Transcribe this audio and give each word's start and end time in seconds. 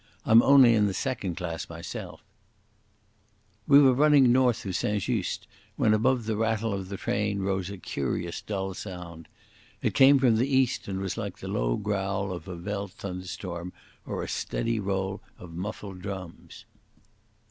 I'm 0.25 0.41
only 0.41 0.73
in 0.73 0.87
the 0.87 0.95
second 0.95 1.35
class 1.37 1.69
myself 1.69 2.21
after 2.21 3.71
all." 3.71 3.77
We 3.77 3.83
were 3.83 3.93
running 3.93 4.31
north 4.31 4.65
of 4.65 4.75
St 4.75 4.99
Just 4.99 5.45
when 5.75 5.93
above 5.93 6.25
the 6.25 6.35
rattle 6.35 6.73
of 6.73 6.89
the 6.89 6.97
train 6.97 7.41
rose 7.43 7.69
a 7.69 7.77
curious 7.77 8.41
dull 8.41 8.73
sound. 8.73 9.27
It 9.79 9.93
came 9.93 10.17
from 10.17 10.37
the 10.37 10.47
east, 10.47 10.87
and 10.87 11.01
was 11.01 11.17
like 11.17 11.37
the 11.37 11.47
low 11.47 11.75
growl 11.77 12.31
of 12.33 12.47
a 12.47 12.55
veld 12.55 12.93
thunderstorm, 12.93 13.73
or 14.03 14.23
a 14.23 14.27
steady 14.27 14.79
roll 14.79 15.21
of 15.37 15.53
muffled 15.53 16.01
drums. 16.01 16.65